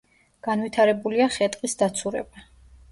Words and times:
განვითარებულია 0.47 1.29
ხე-ტყის 1.37 1.81
დაცურება. 1.85 2.51